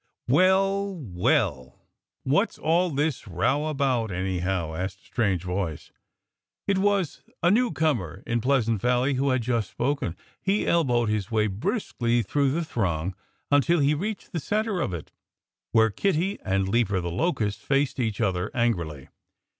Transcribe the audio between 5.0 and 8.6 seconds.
a strange voice. It was a newcomer in